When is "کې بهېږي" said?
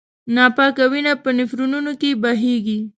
2.01-2.79